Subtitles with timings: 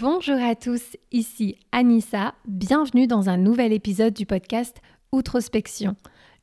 [0.00, 5.96] Bonjour à tous, ici Anissa, bienvenue dans un nouvel épisode du podcast Outrospection,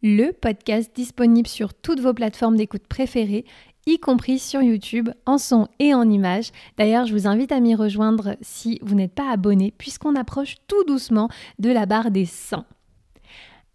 [0.03, 3.45] le podcast disponible sur toutes vos plateformes d'écoute préférées,
[3.85, 6.51] y compris sur YouTube, en son et en image.
[6.77, 10.83] D'ailleurs, je vous invite à m'y rejoindre si vous n'êtes pas abonné, puisqu'on approche tout
[10.83, 12.65] doucement de la barre des 100.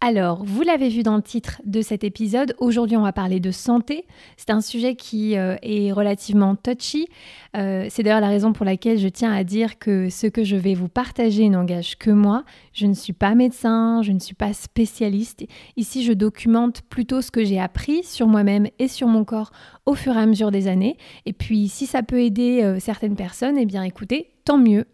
[0.03, 3.51] Alors, vous l'avez vu dans le titre de cet épisode, aujourd'hui on va parler de
[3.51, 4.07] santé.
[4.35, 7.07] C'est un sujet qui euh, est relativement touchy.
[7.55, 10.55] Euh, c'est d'ailleurs la raison pour laquelle je tiens à dire que ce que je
[10.55, 12.45] vais vous partager n'engage que moi.
[12.73, 15.45] Je ne suis pas médecin, je ne suis pas spécialiste.
[15.77, 19.51] Ici, je documente plutôt ce que j'ai appris sur moi-même et sur mon corps
[19.85, 20.97] au fur et à mesure des années.
[21.27, 24.85] Et puis, si ça peut aider euh, certaines personnes, eh bien écoutez, tant mieux.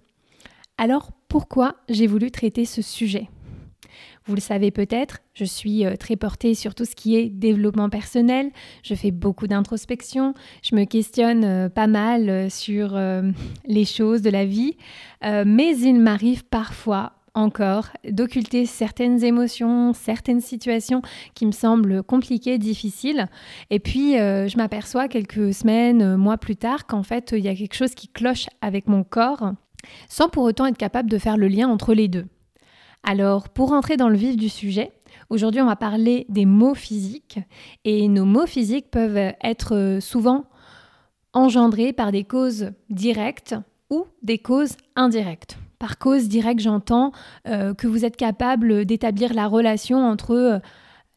[0.78, 3.30] Alors, pourquoi j'ai voulu traiter ce sujet?
[4.28, 7.90] Vous le savez peut-être, je suis euh, très portée sur tout ce qui est développement
[7.90, 8.52] personnel,
[8.84, 12.98] je fais beaucoup d'introspection, je me questionne euh, pas mal euh, sur
[13.66, 14.76] les choses de la vie,
[15.24, 21.02] mais il m'arrive parfois encore d'occulter certaines émotions, certaines situations
[21.36, 23.28] qui me semblent compliquées, difficiles.
[23.70, 27.76] Et puis, je m'aperçois quelques semaines, mois plus tard, qu'en fait, il y a quelque
[27.76, 29.52] chose qui cloche avec mon corps,
[30.10, 32.26] sans pour autant être capable de faire le lien entre les deux.
[33.10, 34.92] Alors, pour entrer dans le vif du sujet,
[35.30, 37.40] aujourd'hui on va parler des mots physiques.
[37.86, 40.44] Et nos mots physiques peuvent être souvent
[41.32, 43.56] engendrés par des causes directes
[43.90, 45.58] ou des causes indirectes.
[45.80, 47.14] Par cause directe, j'entends
[47.48, 50.60] euh, que vous êtes capable d'établir la relation entre euh,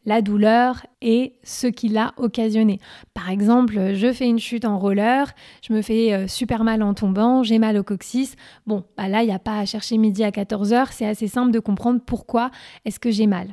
[0.05, 2.79] la douleur et ce qui l'a occasionné.
[3.13, 5.31] Par exemple, je fais une chute en roller,
[5.67, 8.35] je me fais euh, super mal en tombant, j'ai mal au coccyx.
[8.65, 11.51] Bon, bah là, il n'y a pas à chercher midi à 14h, c'est assez simple
[11.51, 12.51] de comprendre pourquoi
[12.85, 13.49] est-ce que j'ai mal.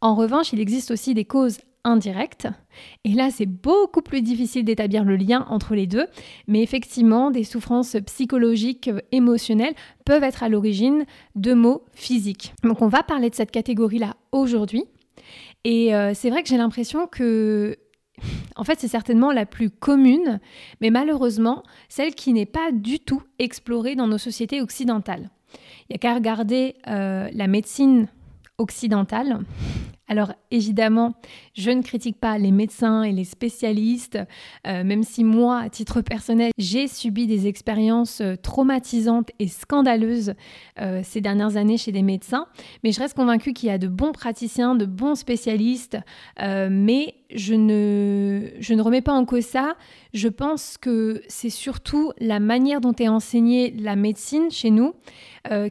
[0.00, 2.48] En revanche, il existe aussi des causes indirectes.
[3.04, 6.06] Et là, c'est beaucoup plus difficile d'établir le lien entre les deux.
[6.46, 11.04] Mais effectivement, des souffrances psychologiques, euh, émotionnelles peuvent être à l'origine
[11.34, 12.54] de maux physiques.
[12.62, 14.84] Donc on va parler de cette catégorie-là aujourd'hui.
[15.64, 17.76] Et euh, c'est vrai que j'ai l'impression que,
[18.56, 20.40] en fait, c'est certainement la plus commune,
[20.80, 25.30] mais malheureusement, celle qui n'est pas du tout explorée dans nos sociétés occidentales.
[25.88, 28.08] Il n'y a qu'à regarder euh, la médecine
[28.58, 29.40] occidentale
[30.08, 31.14] alors évidemment,
[31.54, 34.18] je ne critique pas les médecins et les spécialistes,
[34.66, 40.32] euh, même si moi, à titre personnel, j'ai subi des expériences euh, traumatisantes et scandaleuses
[40.80, 42.46] euh, ces dernières années chez des médecins,
[42.82, 45.98] mais je reste convaincue qu'il y a de bons praticiens, de bons spécialistes,
[46.38, 49.76] mais je ne, je ne remets pas en cause ça.
[50.14, 54.94] Je pense que c'est surtout la manière dont est enseignée la médecine chez nous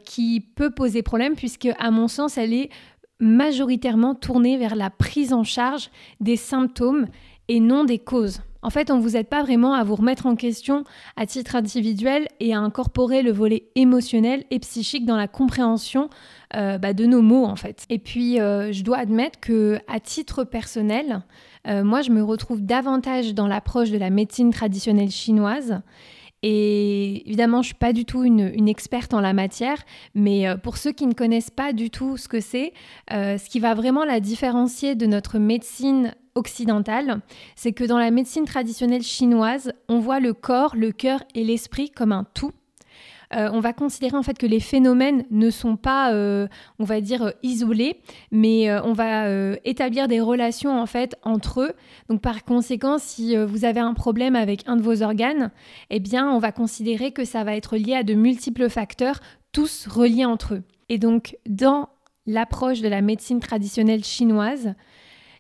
[0.04, 2.70] qui peut poser problème, puisque à mon sens, elle est
[3.20, 5.90] majoritairement tourné vers la prise en charge
[6.20, 7.08] des symptômes
[7.48, 8.42] et non des causes.
[8.62, 10.84] En fait, on ne vous aide pas vraiment à vous remettre en question
[11.16, 16.10] à titre individuel et à incorporer le volet émotionnel et psychique dans la compréhension
[16.56, 17.86] euh, bah, de nos mots, en fait.
[17.90, 21.22] Et puis, euh, je dois admettre que à titre personnel,
[21.68, 25.82] euh, moi, je me retrouve davantage dans l'approche de la médecine traditionnelle chinoise
[26.44, 29.78] et évidemment, je ne suis pas du tout une, experte en la matière,
[30.14, 32.74] mais euh, pour ceux qui ne connaissent pas du tout ce que c'est,
[33.12, 37.22] euh, ce qui va vraiment la différencier de notre médecine occidentale,
[37.56, 41.90] c'est que dans la médecine traditionnelle chinoise, on voit le corps, le cœur et l'esprit
[41.90, 42.52] comme un tout.
[43.34, 46.48] Euh, on va considérer en fait que les phénomènes ne sont pas, euh,
[46.80, 48.00] on va dire, isolés,
[48.32, 49.28] mais euh, on va
[49.66, 51.74] établir des relations en fait entre eux.
[52.10, 55.52] Donc par conséquent, si vous avez un problème avec un de vos organes,
[55.90, 59.20] eh bien, on va considérer que ça va être lié à de multiples facteurs,
[59.52, 60.64] tous reliés entre eux.
[60.90, 61.90] Et donc, dans
[62.26, 64.74] l'approche de la médecine traditionnelle chinoise,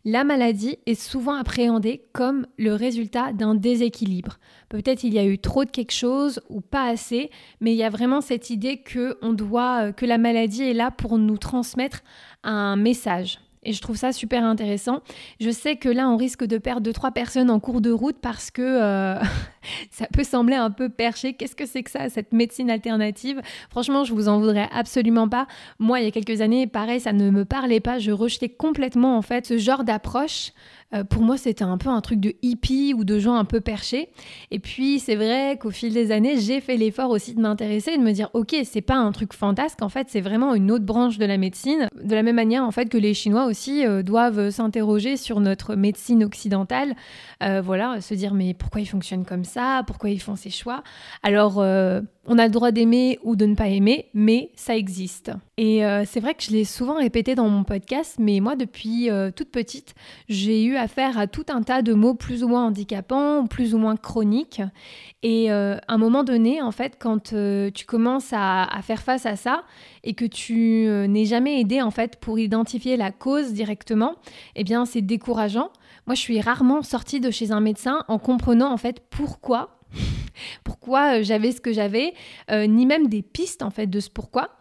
[0.05, 4.39] la maladie est souvent appréhendée comme le résultat d'un déséquilibre.
[4.69, 7.29] Peut-être il y a eu trop de quelque chose ou pas assez,
[7.61, 11.17] mais il y a vraiment cette idée que doit, que la maladie est là pour
[11.17, 12.01] nous transmettre
[12.43, 13.39] un message.
[13.67, 15.01] Et je trouve ça super intéressant.
[15.41, 18.15] Je sais que là, on risque de perdre deux, trois personnes en cours de route
[18.21, 19.19] parce que euh,
[19.91, 21.33] ça peut sembler un peu perché.
[21.33, 23.41] Qu'est-ce que c'est que ça, cette médecine alternative?
[23.69, 25.47] Franchement, je vous en voudrais absolument pas.
[25.79, 27.99] Moi, il y a quelques années, pareil, ça ne me parlait pas.
[27.99, 30.53] Je rejetais complètement, en fait, ce genre d'approche.
[30.93, 33.59] Euh, pour moi, c'était un peu un truc de hippie ou de gens un peu
[33.59, 34.09] perchés.
[34.51, 37.97] Et puis, c'est vrai qu'au fil des années, j'ai fait l'effort aussi de m'intéresser et
[37.97, 40.85] de me dire, ok, c'est pas un truc fantasque, en fait, c'est vraiment une autre
[40.85, 41.89] branche de la médecine.
[42.01, 45.75] De la même manière, en fait, que les Chinois aussi euh, doivent s'interroger sur notre
[45.75, 46.95] médecine occidentale.
[47.43, 49.83] Euh, voilà, se dire, mais pourquoi ils fonctionnent comme ça?
[49.85, 50.83] Pourquoi ils font ces choix?
[51.23, 55.31] Alors, on a le droit d'aimer ou de ne pas aimer, mais ça existe.
[55.59, 59.09] Et euh, c'est vrai que je l'ai souvent répété dans mon podcast, mais moi, depuis
[59.09, 59.95] euh, toute petite,
[60.29, 63.79] j'ai eu affaire à tout un tas de mots plus ou moins handicapants, plus ou
[63.79, 64.61] moins chroniques.
[65.23, 67.33] Et euh, à un moment donné, en fait, quand
[67.73, 69.63] tu commences à, à, faire face à ça
[70.03, 74.13] et que tu n'es jamais aidé, en fait, pour identifier la cause directement,
[74.55, 75.71] eh bien, c'est décourageant.
[76.05, 79.77] Moi, je suis rarement sortie de chez un médecin en comprenant, en fait, pourquoi
[80.63, 82.13] pourquoi j'avais ce que j'avais,
[82.51, 84.57] ni même des pistes en fait de ce pourquoi.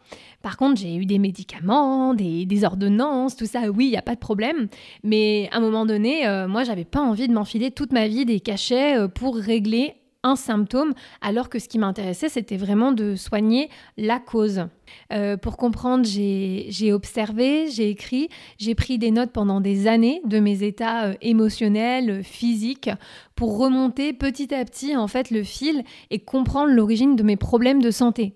[0.46, 4.14] Par contre, j'ai eu des médicaments, des, ordonnances, tout ça, oui, il n'y a pas
[4.14, 4.68] de problème.
[5.02, 8.24] Mais à un moment donné, euh, moi, j'avais pas envie de m'enfiler toute ma vie
[8.24, 9.94] des cachets euh, pour régler
[10.26, 14.66] un symptôme, alors que ce qui m'intéressait, c'était vraiment de soigner la cause.
[15.12, 18.28] Euh, pour comprendre, j'ai observé, j'ai écrit,
[18.58, 22.90] j'ai pris des notes pendant des années de mes états émotionnels, physiques,
[23.34, 27.82] pour remonter petit à petit en fait le fil et comprendre l'origine de mes problèmes
[27.82, 28.34] de santé.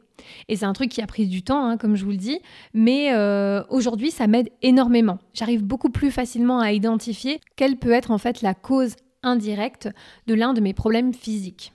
[0.49, 2.39] Et c'est un truc qui a pris du temps, hein, comme je vous le dis,
[2.75, 5.19] mais euh, aujourd'hui, ça m'aide énormément.
[5.35, 9.89] J'arrive beaucoup plus facilement à identifier quelle peut être en fait la cause indirecte
[10.27, 11.73] de l'un de mes problèmes physiques.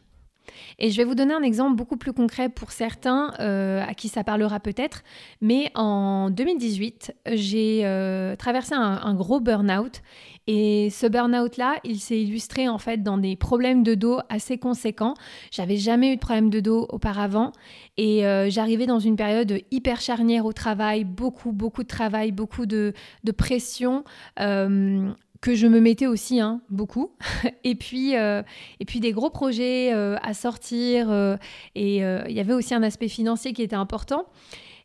[0.80, 4.10] Et je vais vous donner un exemple beaucoup plus concret pour certains euh, à qui
[4.10, 5.04] ça parlera peut-être.
[5.42, 10.02] Mais en 2018, j'ai euh, traversé un, gros burn-out
[10.48, 15.16] et ce burn-out-là, il s'est illustré en fait dans des problèmes de dos assez conséquents.
[15.52, 17.52] J'avais jamais eu de problème de dos auparavant
[17.98, 22.66] et euh, j'arrivais dans une période hyper charnière au travail, beaucoup, beaucoup de travail, beaucoup
[22.66, 22.94] de,
[23.38, 24.04] pression.
[24.40, 25.12] Euh,
[25.46, 27.12] que je me mettais aussi hein, beaucoup
[27.64, 28.42] et puis euh,
[28.80, 31.38] et puis des gros projets à sortir
[31.76, 34.26] et il y avait aussi un aspect financier qui était important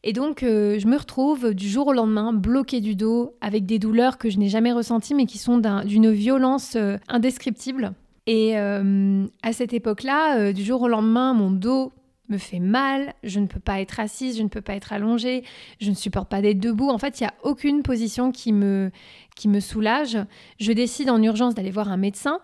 [0.02, 3.78] et donc, euh, je me retrouve du jour au lendemain bloquée du dos avec des
[3.78, 7.92] douleurs que je n'ai jamais ressenties, mais qui sont d'une violence euh, indescriptible.
[8.26, 11.92] Et euh, à cette époque-là, du jour au lendemain, mon dos
[12.31, 15.44] me fait mal, je ne peux pas être assise, je ne peux pas être allongée,
[15.81, 16.88] je ne supporte pas d'être debout.
[16.88, 18.91] En fait, il n'y a aucune position qui me,
[19.37, 20.19] qui me soulage.
[20.59, 22.41] Je décide en urgence d'aller voir un médecin.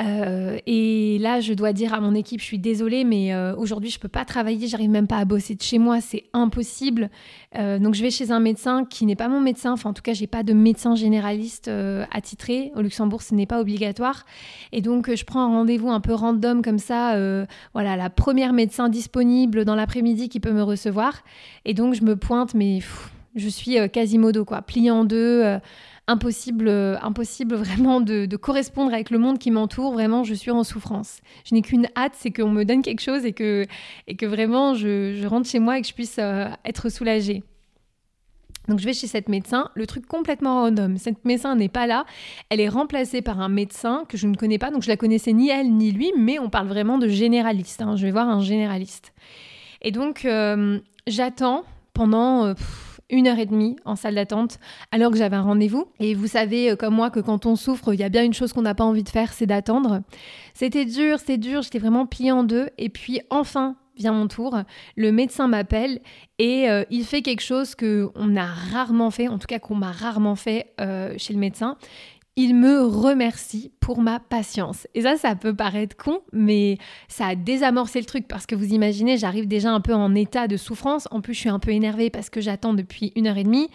[0.00, 3.90] Euh, et là, je dois dire à mon équipe, je suis désolée, mais euh, aujourd'hui,
[3.90, 7.10] je peux pas travailler, j'arrive même pas à bosser de chez moi, c'est impossible.
[7.56, 9.72] Euh, donc, je vais chez un médecin qui n'est pas mon médecin.
[9.72, 11.70] Enfin, en tout cas, j'ai pas de médecin généraliste
[12.10, 12.72] attitré.
[12.74, 14.24] Au Luxembourg, ce n'est pas obligatoire.
[14.72, 17.16] Et donc, je prends un rendez-vous un peu random comme ça.
[17.72, 21.22] voilà, la première médecin disponible dans l'après-midi qui peut me recevoir.
[21.64, 22.80] Et donc, je me pointe, mais
[23.36, 25.58] je suis quasimodo, quoi, pliée en deux
[26.06, 29.92] impossible, euh, impossible vraiment de, correspondre avec le monde qui m'entoure.
[29.92, 31.20] Vraiment, je suis en souffrance.
[31.44, 33.66] Je n'ai qu'une hâte, c'est qu'on me donne quelque chose et que,
[34.06, 37.42] et que vraiment je, rentre chez moi et que je puisse euh, être soulagée.
[38.66, 40.96] Donc je vais chez cette médecin, le truc complètement random.
[40.96, 42.06] Cette médecin n'est pas là,
[42.48, 45.34] elle est remplacée par un médecin que je ne connais pas, donc je la connaissais
[45.34, 47.82] ni elle ni lui, mais on parle vraiment de généraliste.
[47.82, 47.96] Hein.
[47.96, 49.12] Je vais voir un généraliste.
[49.82, 52.54] Et donc euh, j'attends pendant
[53.10, 54.58] une heure et demie en salle d'attente
[54.90, 55.86] alors que j'avais un rendez-vous.
[56.00, 58.34] Et vous savez, euh, comme moi, que quand on souffre, il y a bien une
[58.34, 60.02] chose qu'on n'a pas envie de faire, c'est d'attendre.
[60.54, 62.68] C'était dur, c'est dur, j'étais vraiment pliée en deux.
[62.78, 64.58] Et puis enfin, vient mon tour,
[64.96, 66.00] le médecin m'appelle
[66.38, 69.76] et euh, il fait quelque chose que on a rarement fait, en tout cas qu'on
[69.76, 71.76] m'a rarement fait euh, chez le médecin
[72.36, 74.88] il me remercie pour ma patience.
[74.94, 78.72] Et ça, ça peut paraître con, mais ça a désamorcé le truc parce que vous
[78.72, 81.06] imaginez, j'arrive déjà un peu en état de souffrance.
[81.12, 83.68] En plus, je suis un peu énervée parce que j'attends depuis une heure et demie.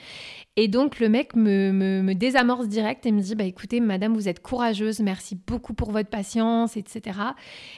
[0.57, 4.27] Et donc, le mec me, me, désamorce direct et me dit Bah écoutez, madame, vous
[4.27, 7.17] êtes courageuse, merci beaucoup pour votre patience, etc.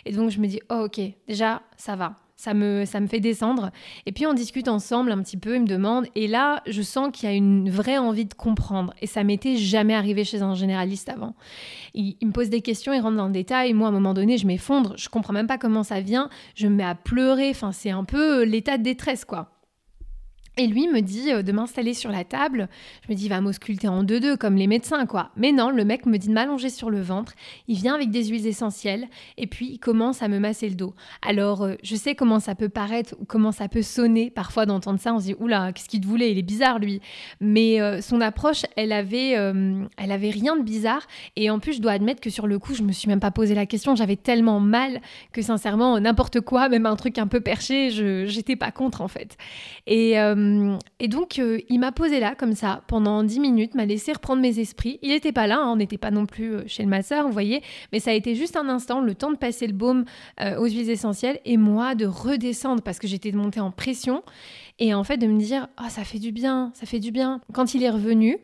[0.06, 3.20] Et donc, je me dis oh, Ok, déjà, ça va ça me, ça me fait
[3.20, 3.70] descendre.
[4.08, 7.10] Et puis on discute ensemble un petit peu, il me demande, et là je sens
[7.14, 8.96] qu'il y a une vraie envie de comprendre.
[9.00, 11.36] Et ça m'était jamais arrivé chez un généraliste avant.
[11.94, 14.40] Il, me pose des questions, il rentre dans le détail, moi à un moment donné
[14.40, 17.72] je m'effondre, je comprends même pas comment ça vient, je me mets à pleurer, enfin
[17.72, 19.61] c'est un peu l'état de détresse quoi.
[20.58, 22.68] Et lui me dit euh, de m'installer sur la table.
[23.06, 25.32] Je me dis, il va m'ausculter en deux-deux, comme les médecins, quoi.
[25.38, 27.34] Mais non, le mec me dit de m'allonger sur le ventre.
[27.70, 30.94] Il vient avec des huiles essentielles et puis il commence à me masser le dos.
[31.22, 35.00] Alors, euh, je sais comment ça peut paraître ou comment ça peut sonner parfois d'entendre
[35.00, 35.14] ça.
[35.14, 36.32] On se dit, oula, qu'est-ce qu'il te voulait?
[36.32, 37.00] Il est bizarre, lui.
[37.40, 41.08] Mais euh, son approche, elle avait, elle avait rien de bizarre.
[41.38, 43.32] Et en plus, je dois admettre que sur le coup, je me suis même pas
[43.32, 43.96] posé la question.
[43.96, 45.00] J'avais tellement mal
[45.32, 49.08] que sincèrement, n'importe quoi, même un truc un peu perché, je j'étais pas contre en
[49.08, 49.38] fait.
[49.88, 50.18] Et
[51.00, 54.42] et donc, euh, il m'a posé là, comme ça, pendant 10 minutes, m'a laissé reprendre
[54.42, 55.00] mes esprits.
[55.02, 57.34] Il n'était pas là, hein, on n'était pas non plus euh, chez le masseur, vous
[57.34, 60.06] voyez, mais ça a été juste un instant, le temps de passer le baume
[60.58, 64.24] aux huiles essentielles et moi de redescendre parce que j'étais montée en pression
[64.80, 67.42] et en fait de me dire, ah, ça fait du bien, ça fait du bien.
[67.54, 68.38] Quand il est revenu,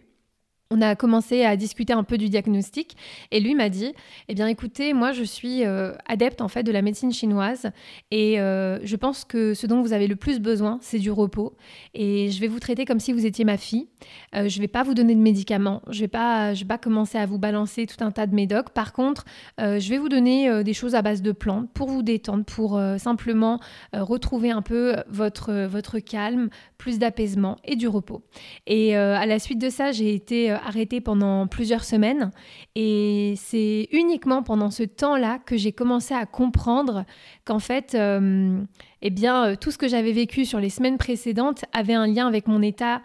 [0.69, 2.97] on a commencé à discuter un peu du diagnostic
[3.31, 3.93] et lui m'a dit
[4.27, 7.71] eh bien écoutez moi je suis euh, adepte en fait de la médecine chinoise
[8.11, 11.55] et euh, je pense que ce dont vous avez le plus besoin c'est du repos
[11.93, 13.87] et je vais vous traiter comme si vous étiez ma fille.
[14.35, 15.81] Euh, je vais pas vous donner de médicaments.
[15.89, 18.69] Je vais pas je vais pas commencer à vous balancer tout un tas de médocs.
[18.71, 19.25] Par contre
[19.57, 23.59] je vais vous donner des choses à base de plantes pour vous détendre pour simplement
[23.93, 28.21] retrouver un peu votre votre calme plus d'apaisement et du repos.
[28.65, 32.31] Et à la suite de ça j'ai été arrêté pendant plusieurs semaines.
[32.75, 37.05] Et c'est uniquement pendant ce temps-là que j'ai commencé à comprendre
[37.45, 38.59] qu'en fait, euh,
[39.01, 42.27] eh bien, euh, tout ce que j'avais vécu sur les semaines précédentes avait un lien
[42.27, 43.01] avec mon état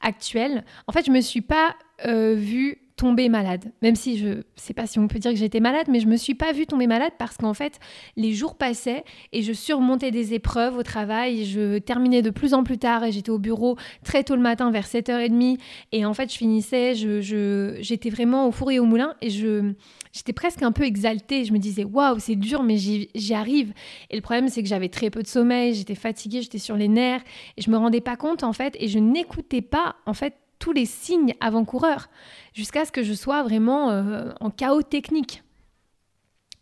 [0.00, 0.64] actuel.
[0.86, 1.74] En fait, je me suis pas
[2.06, 3.72] euh, vue tomber malade.
[3.82, 6.06] Même si je ne sais pas si on peut dire que j'étais malade, mais je
[6.06, 7.78] me suis pas vue tomber malade parce qu'en fait,
[8.16, 11.44] les jours passaient et je surmontais des épreuves au travail.
[11.44, 14.70] Je terminais de plus en plus tard et j'étais au bureau très tôt le matin
[14.70, 15.58] vers 7h30.
[15.92, 19.72] Et en fait, je finissais, je, j'étais vraiment au four et au moulin et je,
[20.12, 21.44] j'étais presque un peu exaltée.
[21.44, 23.74] Je me disais, waouh, c'est dur, mais j'y, j'y arrive.
[24.10, 26.88] Et le problème, c'est que j'avais très peu de sommeil, j'étais fatiguée, j'étais sur les
[26.88, 27.22] nerfs
[27.58, 30.34] et je me rendais pas compte en fait et je n'écoutais pas en fait
[30.72, 32.08] les signes avant-coureurs
[32.54, 35.42] jusqu'à ce que je sois vraiment euh, en chaos technique.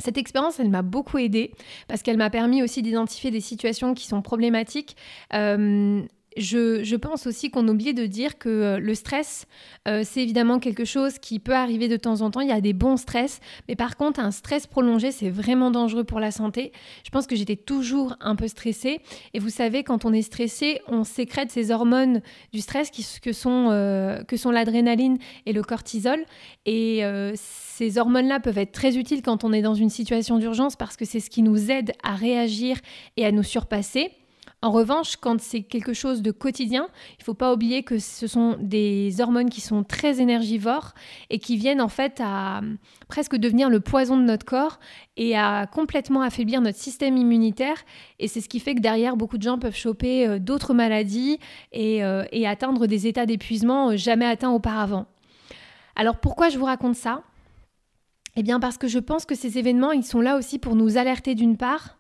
[0.01, 1.53] Cette expérience, elle m'a beaucoup aidée
[1.89, 4.97] parce qu'elle m'a permis aussi d'identifier des situations qui sont problématiques.
[5.33, 6.03] Euh,
[6.37, 9.47] je, pense aussi qu'on oublie de dire que euh, le stress,
[9.89, 12.41] euh, c'est évidemment quelque chose qui peut arriver de temps en temps.
[12.41, 16.05] Il y a des bons stress, mais par contre, un stress prolongé, c'est vraiment dangereux
[16.05, 16.73] pour la santé.
[17.05, 19.01] Je pense que j'étais toujours un peu stressée.
[19.33, 22.21] Et vous savez, quand on est stressé, on sécrète ces hormones
[22.53, 26.25] du stress qui, que sont, euh, que sont l'adrénaline et le cortisol.
[26.67, 27.03] Et
[27.37, 31.05] ces hormones-là peuvent être très utiles quand on est dans une situation d'urgence parce que
[31.05, 32.79] c'est ce qui nous aide à réagir
[33.17, 34.11] et à nous surpasser.
[34.65, 38.27] En revanche, quand c'est quelque chose de quotidien, il ne faut pas oublier que ce
[38.27, 40.95] sont des hormones qui sont très énergivores
[41.29, 42.63] et qui viennent en fait à
[43.07, 44.81] presque devenir le poison de notre corps
[45.19, 47.77] et à complètement affaiblir notre système immunitaire.
[48.19, 51.39] Et c'est ce qui fait que derrière, beaucoup de gens peuvent choper euh, d'autres maladies
[51.77, 55.05] euh, et, atteindre des états d'épuisement euh, jamais atteints auparavant.
[55.95, 57.23] Alors pourquoi je vous raconte ça?
[58.35, 60.97] Eh bien parce que je pense que ces événements, ils sont là aussi pour nous
[60.97, 61.99] alerter d'une part,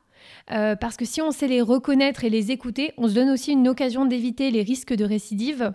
[0.50, 3.52] euh, parce que si on sait les reconnaître et les écouter, on se donne aussi
[3.52, 5.72] une occasion d'éviter les risques de récidive.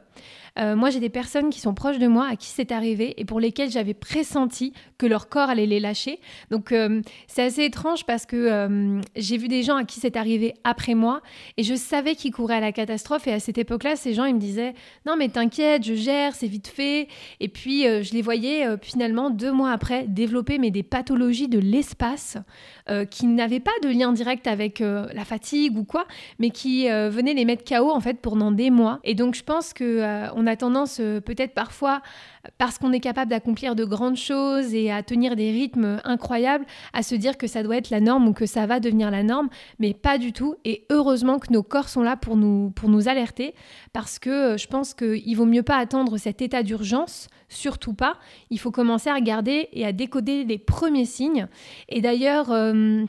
[0.58, 3.25] Euh, moi, j'ai des personnes qui sont proches de moi à qui c'est arrivé et
[3.25, 6.20] pour lesquelles j'avais pressenti que leur corps allait les lâcher.
[6.50, 10.53] Donc, euh, c'est assez étrange parce que j'ai vu des gens à qui c'est arrivé
[10.63, 11.22] après moi
[11.58, 13.27] et je savais qu'ils couraient à la catastrophe.
[13.27, 14.74] Et à cette époque-là, ces gens, ils me disaient
[15.06, 17.08] Non, mais t'inquiète, je gère, c'est vite fait.
[17.39, 22.38] Et puis, je les voyais finalement deux mois après développer mais des pathologies de l'espace.
[22.89, 26.06] Euh, qui n'avaient pas de lien direct avec euh, la fatigue ou quoi,
[26.39, 29.00] mais qui euh, venaient les mettre KO en fait pendant des mois.
[29.03, 32.01] Et donc je pense que on a tendance peut-être parfois
[32.58, 37.03] parce qu'on est capable d'accomplir de grandes choses et à tenir des rythmes incroyables, à
[37.03, 39.50] se dire que ça doit être la norme ou que ça va devenir la norme,
[39.79, 40.55] mais pas du tout.
[40.65, 43.53] Et heureusement que nos corps sont là pour nous, pour nous alerter,
[43.93, 48.17] parce que je pense qu'il vaut mieux pas attendre cet état d'urgence surtout pas.
[48.50, 51.48] Il faut commencer à regarder et à décoder les premiers signes.
[51.89, 53.05] Et d'ailleurs, euh,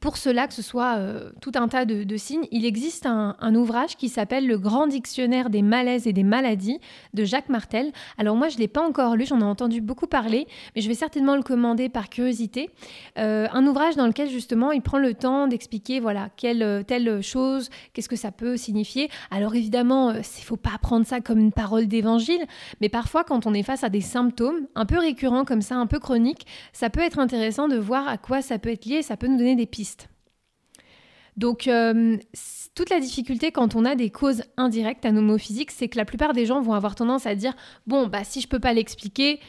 [0.00, 3.96] pour cela, que ce soit euh, tout un tas de, signes, il existe un, ouvrage
[3.96, 6.78] qui s'appelle Le Grand Dictionnaire des malaises et des maladies
[7.12, 7.92] de Jacques Martel.
[8.18, 10.88] Alors moi, je ne l'ai pas encore lu, j'en ai entendu beaucoup parler, mais je
[10.88, 12.70] vais certainement le commander par curiosité.
[13.18, 17.22] Euh, un ouvrage dans lequel justement il prend le temps d'expliquer voilà quelle euh, telle
[17.22, 19.08] chose, qu'est-ce que ça peut signifier.
[19.30, 22.44] Alors évidemment, il ne faut pas prendre ça comme une parole d'évangile,
[22.80, 25.86] mais parfois quand on est face à des symptômes un peu récurrents comme ça, un
[25.86, 29.16] peu chroniques, ça peut être intéressant de voir à quoi ça peut être lié, ça
[29.16, 29.83] peut nous donner des pistes.
[31.36, 32.16] Donc, euh,
[32.74, 36.32] toute la difficulté quand on a des causes indirectes à physiques, c'est que la plupart
[36.32, 37.54] des gens vont avoir tendance à dire
[37.86, 39.40] Bon, bah, si je peux pas l'expliquer,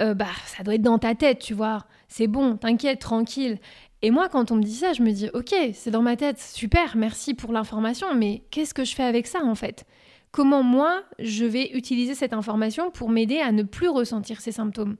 [0.00, 1.84] euh, bah, ça doit être dans ta tête, tu vois.
[2.08, 3.58] C'est bon, t'inquiète, tranquille.
[4.02, 6.40] Et moi, quand on me dit ça, je me dis Ok, c'est dans ma tête,
[6.40, 9.84] super, merci pour l'information, mais qu'est-ce que je fais avec ça en fait?
[10.30, 14.96] Comment moi, je vais utiliser cette information pour m'aider à ne plus ressentir ces symptômes?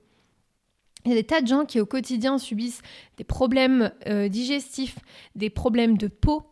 [1.05, 2.81] Il y a des tas de gens qui au quotidien subissent
[3.17, 4.97] des problèmes euh, digestifs,
[5.35, 6.43] des problèmes de peau,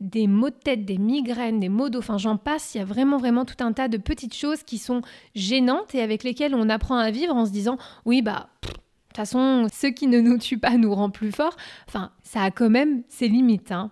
[0.00, 2.84] des maux de tête, des migraines, des maux d'eau, enfin j'en passe, il y a
[2.84, 5.02] vraiment vraiment tout un tas de petites choses qui sont
[5.34, 9.16] gênantes et avec lesquelles on apprend à vivre en se disant oui bah de toute
[9.16, 11.56] façon ce qui ne nous tue pas nous rend plus fort.
[11.88, 13.72] Enfin ça a quand même ses limites.
[13.72, 13.90] Hein.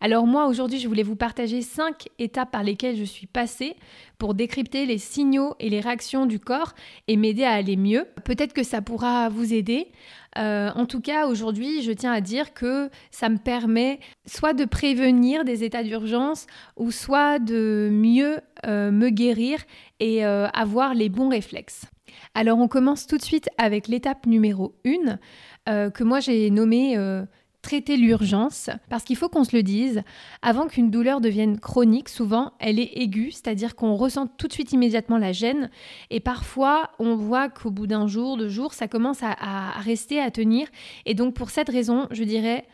[0.00, 3.76] Alors moi aujourd'hui je voulais vous partager cinq étapes par lesquelles je suis passée
[4.18, 6.74] pour décrypter les signaux et les réactions du corps
[7.08, 8.06] et m'aider à aller mieux.
[8.24, 9.88] Peut-être que ça pourra vous aider.
[10.36, 14.64] Euh, en tout cas aujourd'hui je tiens à dire que ça me permet soit de
[14.64, 16.46] prévenir des états d'urgence
[16.76, 19.60] ou soit de mieux euh, me guérir
[20.00, 21.86] et euh, avoir les bons réflexes.
[22.34, 25.18] Alors on commence tout de suite avec l'étape numéro 1
[25.90, 26.96] que moi j'ai nommée
[27.64, 30.02] traiter l'urgence, parce qu'il faut qu'on se le dise,
[30.42, 34.72] avant qu'une douleur devienne chronique, souvent elle est aiguë, c'est-à-dire qu'on ressent tout de suite
[34.72, 35.70] immédiatement la gêne,
[36.10, 40.30] et parfois on voit qu'au bout d'un jour, deux jours, ça commence à, rester, à
[40.30, 40.68] tenir,
[41.06, 42.66] et donc pour cette raison, je dirais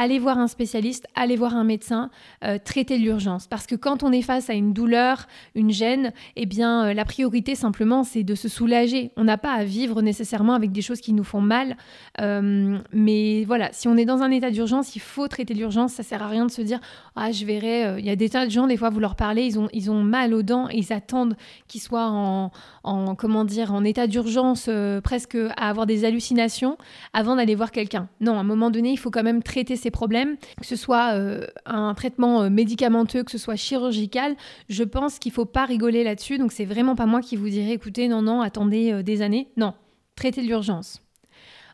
[0.00, 2.08] allez voir un spécialiste, allez voir un médecin,
[2.42, 3.46] euh, traiter l'urgence.
[3.46, 7.04] Parce que quand on est face à une douleur, une gêne, eh bien, euh, la
[7.04, 9.12] priorité simplement, c'est de se soulager.
[9.18, 11.76] On n'a pas à vivre nécessairement avec des choses qui nous font mal.
[12.18, 15.92] Euh, mais voilà, si on est dans un état d'urgence, il faut traiter l'urgence.
[15.92, 16.80] Ça sert à rien de se dire,
[17.14, 17.98] ah, je verrai.
[17.98, 19.90] Il y a des tas de gens, des fois, vous leur parlez, ils ont, ils
[19.90, 21.36] ont mal aux dents et ils attendent
[21.68, 22.52] qu'ils soient en,
[22.84, 24.70] en, comment dire, en état d'urgence,
[25.04, 26.78] presque à avoir des hallucinations
[27.12, 28.08] avant d'aller voir quelqu'un.
[28.22, 31.14] Non, à un moment donné, il faut quand même traiter ces problèmes, que ce soit
[31.14, 34.36] euh, un traitement euh, médicamenteux, que ce soit chirurgical,
[34.68, 36.38] je pense qu'il faut pas rigoler là-dessus.
[36.38, 39.48] Donc c'est vraiment pas moi qui vous dirai écoutez, non, non, attendez euh, des années.
[39.56, 39.74] Non,
[40.16, 41.02] traitez l'urgence.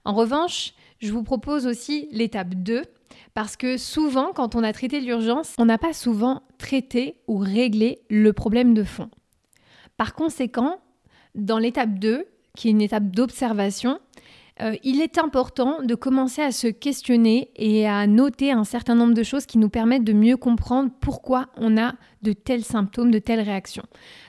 [0.04, 2.82] En revanche, je vous propose aussi l'étape 2,
[3.34, 8.00] parce que souvent, quand on a traité l'urgence, on n'a pas souvent traité ou réglé
[8.08, 9.10] le problème de fond.
[9.96, 10.78] Par conséquent,
[11.34, 14.00] dans l'étape 2, qui est une étape d'observation,
[14.62, 19.12] euh, il est important de commencer à se questionner et à noter un certain nombre
[19.12, 21.94] de choses qui nous permettent de mieux comprendre pourquoi on a
[22.26, 23.84] de tels symptômes, de telles réactions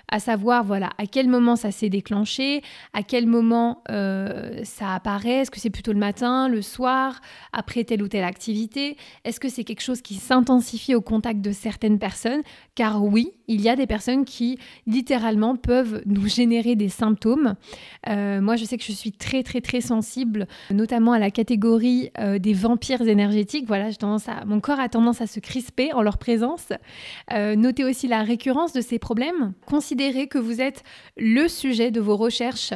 [0.09, 2.61] à savoir voilà à quel moment ça s'est déclenché,
[2.93, 7.19] à quel moment euh, ça apparaît, est-ce que c'est plutôt le matin, le soir,
[7.51, 11.51] après telle ou telle activité, est-ce que c'est quelque chose qui s'intensifie au contact de
[11.51, 12.41] certaines personnes,
[12.75, 17.55] car oui, il y a des personnes qui littéralement peuvent nous générer des symptômes.
[18.07, 22.11] Euh, moi, je sais que je suis très très très sensible, notamment à la catégorie
[22.19, 23.65] euh, des vampires énergétiques.
[23.67, 26.69] Voilà, tendance à, mon corps a tendance à se crisper en leur présence.
[27.31, 29.53] notez aussi la récurrence de ces problèmes.
[29.65, 30.83] Considérez que vous êtes
[31.17, 32.73] le sujet de vos recherches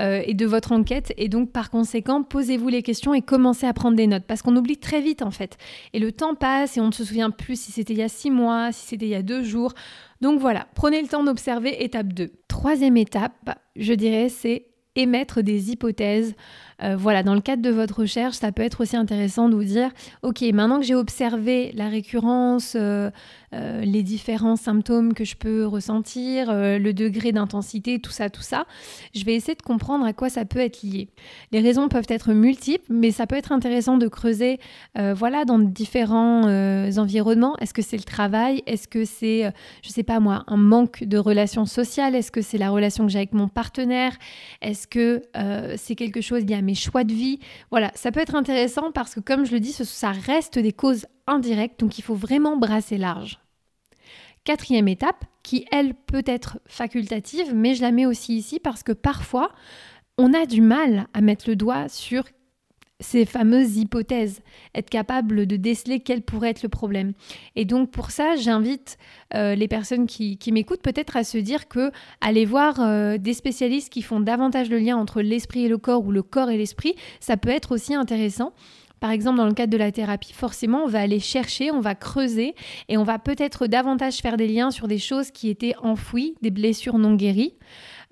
[0.00, 1.12] euh, et de votre enquête.
[1.16, 4.24] Et donc, par conséquent, posez-vous les questions et commencez à prendre des notes.
[4.26, 5.58] Parce qu'on oublie très vite, en fait.
[5.92, 8.08] Et le temps passe et on ne se souvient plus si c'était il y a
[8.08, 9.74] six mois, si c'était il y a deux jours.
[10.20, 12.30] Donc voilà, prenez le temps d'observer étape 2.
[12.46, 16.34] Troisième étape, je dirais, c'est émettre des hypothèses.
[16.82, 19.64] Euh, voilà, dans le cadre de votre recherche, ça peut être aussi intéressant de vous
[19.64, 19.90] dire,
[20.22, 23.10] ok, maintenant que j'ai observé la récurrence, euh,
[23.54, 28.66] euh, les différents symptômes que je peux ressentir, le degré d'intensité, tout ça, tout ça,
[29.14, 31.08] je vais essayer de comprendre à quoi ça peut être lié.
[31.52, 34.58] Les raisons peuvent être multiples, mais ça peut être intéressant de creuser,
[34.96, 36.44] voilà, dans différents
[36.98, 37.56] environnements.
[37.58, 38.62] Est-ce que c'est le travail?
[38.66, 42.14] Est-ce que c'est, je sais pas moi, un manque de relations sociales?
[42.14, 44.16] Est-ce que c'est la relation que j'ai avec mon partenaire?
[44.86, 45.22] Que
[45.76, 47.38] c'est quelque chose lié à mes choix de vie.
[47.70, 51.06] Voilà, ça peut être intéressant parce que comme je le dis, ça reste des causes
[51.26, 53.38] indirectes, donc il faut vraiment brasser large.
[54.44, 58.92] Quatrième étape, qui elle peut être facultative, mais je la mets aussi ici parce que
[58.92, 59.52] parfois
[60.18, 62.24] on a du mal à mettre le doigt sur
[63.02, 64.40] ces fameuses hypothèses,
[64.74, 67.12] être capable de déceler quel pourrait être le problème.
[67.56, 68.96] Et donc pour ça, j'invite
[69.34, 73.92] euh, les personnes qui, m'écoutent peut-être à se dire que aller voir euh, des spécialistes
[73.92, 76.94] qui font davantage le lien entre l'esprit et le corps ou le corps et l'esprit,
[77.20, 78.52] ça peut être aussi intéressant.
[79.02, 81.96] Par exemple, dans le cadre de la thérapie, forcément, on va aller chercher, on va
[81.96, 82.54] creuser
[82.88, 86.52] et on va peut-être davantage faire des liens sur des choses qui étaient enfouies, des
[86.52, 87.54] blessures non guéries.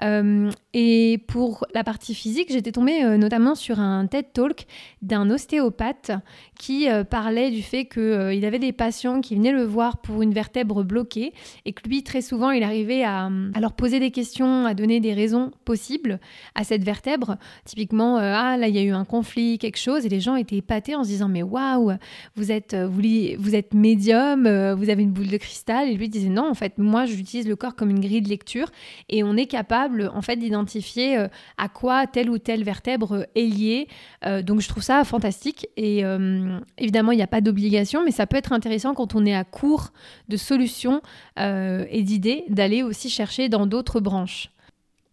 [0.02, 4.66] Euh, et pour la partie physique, j'étais tombée euh, notamment sur un TED Talk
[5.02, 6.12] d'un ostéopathe
[6.58, 10.32] qui euh, parlait du fait qu'il avait des patients qui venaient le voir pour une
[10.32, 11.32] vertèbre bloquée
[11.64, 15.12] et que lui, très souvent, il arrivait à, leur poser des questions, à donner des
[15.12, 16.20] raisons possibles
[16.54, 17.36] à cette vertèbre.
[17.64, 20.56] Typiquement, ah là, il y a eu un conflit, quelque chose, et les gens étaient
[20.56, 21.92] épatés en se disant, mais waouh,
[22.36, 23.02] vous êtes, vous,
[23.38, 24.42] vous êtes médium,
[24.74, 25.88] vous avez une boule de cristal.
[25.88, 28.70] Et lui disait, non, en fait, moi, j'utilise le corps comme une grille de lecture
[29.08, 33.42] et on est capable en fait d'identifier euh, à quoi telle ou telle vertèbre est
[33.42, 33.88] liée.
[34.24, 38.11] Euh, donc je trouve ça fantastique et euh, évidemment il n'y a pas d'obligation, mais
[38.11, 39.92] ça peut être intéressant quand on est à court
[40.29, 41.03] de solutions
[41.38, 44.50] et d'idées d'aller aussi chercher dans d'autres branches.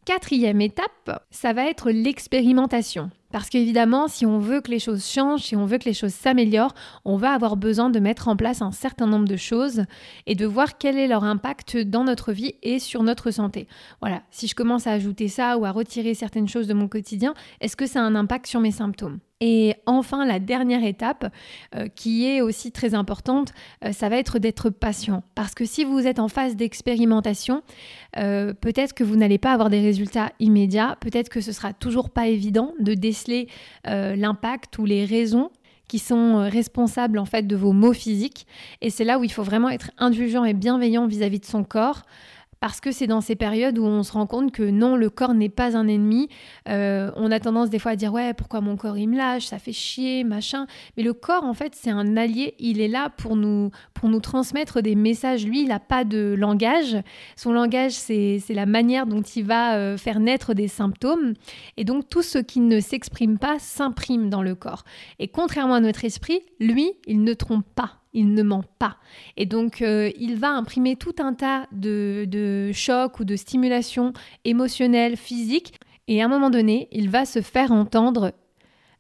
[0.08, 3.12] Quatrième étape, ça va être l'expérimentation.
[3.34, 6.14] Parce qu'évidemment, si on veut que les choses changent, si on veut que les choses
[6.14, 9.84] s'améliorent, on va avoir besoin de mettre en place un certain nombre de choses
[10.26, 13.68] et de voir quel est leur impact dans notre vie et sur notre santé.
[14.00, 17.34] Voilà, si je commence à ajouter ça ou à retirer certaines choses de mon quotidien,
[17.60, 19.20] est-ce que ça a un impact sur mes symptômes?
[19.40, 21.32] Et enfin, la dernière étape,
[21.76, 25.24] euh, qui est aussi très importante, euh, ça va être d'être patient.
[25.36, 27.62] Parce que si vous êtes en phase d'expérimentation,
[28.18, 32.10] euh, peut-être que vous n'allez pas avoir des résultats immédiats, peut-être que ce sera toujours
[32.10, 33.48] pas évident de déceler
[33.86, 35.52] l'impact ou les raisons
[35.88, 38.46] qui sont responsables en fait de vos maux physiques.
[38.82, 41.46] Et c'est là où il faut vraiment être indulgent et bienveillant vis à -vis de
[41.46, 42.04] son corps
[42.60, 45.34] parce que c'est dans ces périodes où on se rend compte que non, le corps
[45.34, 46.30] n'est pas un ennemi.
[46.70, 49.46] Euh, on a tendance des fois à dire ouais, pourquoi mon corps il me lâche,
[49.46, 50.68] ça fait chier, machin.
[50.96, 52.56] Mais le corps, en fait, c'est un allié.
[52.60, 55.46] Il est là pour nous, pour nous transmettre des messages.
[55.46, 56.98] Lui, il n'a pas de langage.
[57.36, 61.34] Son langage, c'est la manière dont il va euh, faire naître des symptômes.
[61.78, 64.84] Et donc, tout ce qui ne s'exprime pas s'imprime dans le corps.
[65.20, 68.98] Et contrairement à notre esprit, lui, il ne trompe pas il ne ment pas.
[69.38, 74.12] Et donc, euh, il va imprimer tout un tas de, de chocs ou de stimulations
[74.44, 75.76] émotionnelles, physiques.
[76.08, 78.34] Et à un moment donné, il va se faire entendre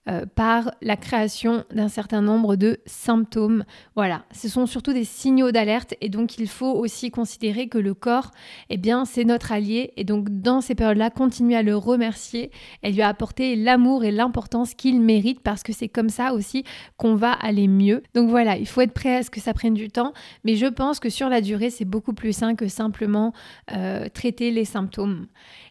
[0.08, 3.65] euh, par la création d'un certain nombre de symptômes.
[3.96, 7.93] Voilà, ce sont surtout des signaux d'alerte et donc il faut aussi considérer que le
[7.93, 8.32] corps,
[8.70, 12.52] eh bien, c'est notre allié et donc dans ces périodes-là, continuer à le remercier
[12.84, 16.63] et lui apporter l'amour et l'importance qu'il mérite parce que c'est comme ça aussi
[16.98, 18.02] qu'on va aller mieux.
[18.13, 20.67] Donc voilà, il faut être prêt à ce que ça prenne du temps, mais je
[20.67, 23.34] pense que sur la durée, c'est beaucoup plus sain que simplement
[23.74, 25.28] euh, traiter les symptômes.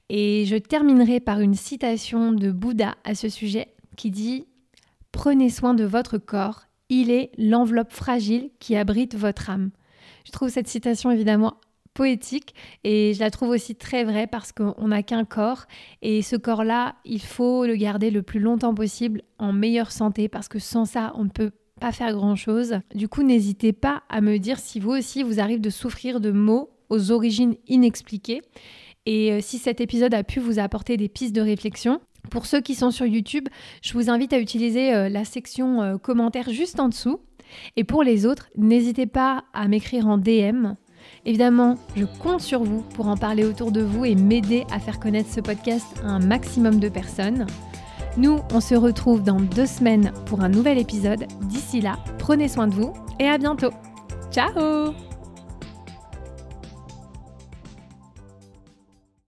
[0.09, 4.47] Et je terminerai par une citation de Bouddha à ce sujet qui dit
[5.13, 9.71] Prenez soin de votre corps, il est l'enveloppe fragile qui abrite votre âme.
[10.25, 11.55] Je trouve cette citation évidemment
[11.95, 12.55] poétique
[12.85, 15.65] et je la trouve aussi très vraie parce qu'on n'a qu'un corps
[16.03, 20.49] et ce corps-là, il faut le garder le plus longtemps possible en meilleure santé parce
[20.49, 22.81] que sans ça, on ne peut pas faire grand-chose.
[22.95, 26.31] Du coup, n'hésitez pas à me dire si vous aussi vous arrive de souffrir de
[26.31, 28.43] maux aux origines inexpliquées.
[29.07, 32.61] Et euh, si cet épisode a pu vous apporter des pistes de réflexion, pour ceux
[32.61, 33.49] qui sont sur YouTube,
[33.83, 37.21] je vous invite à utiliser euh, la section euh, commentaires juste en dessous.
[37.77, 40.75] Et pour les autres, n'hésitez pas à m'écrire en DM.
[41.25, 44.99] Évidemment, je compte sur vous pour en parler autour de vous et m'aider à faire
[44.99, 47.47] connaître ce podcast à un maximum de personnes.
[48.17, 51.27] Nous, on se retrouve dans deux semaines pour un nouvel épisode.
[51.43, 53.71] D'ici là, prenez soin de vous et à bientôt.
[54.33, 55.06] Ciao